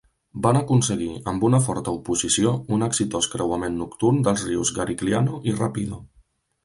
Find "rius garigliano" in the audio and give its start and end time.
4.51-5.39